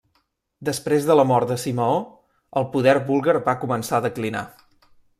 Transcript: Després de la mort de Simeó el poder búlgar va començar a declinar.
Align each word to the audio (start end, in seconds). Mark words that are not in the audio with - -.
Després 0.69 1.05
de 1.09 1.17
la 1.19 1.25
mort 1.33 1.51
de 1.51 1.59
Simeó 1.65 2.01
el 2.63 2.67
poder 2.75 2.97
búlgar 3.13 3.39
va 3.51 3.59
començar 3.67 4.01
a 4.01 4.09
declinar. 4.11 4.47